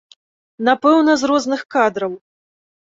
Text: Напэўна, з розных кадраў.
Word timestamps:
Напэўна, 0.69 1.11
з 1.23 1.31
розных 1.33 1.61
кадраў. 1.77 2.19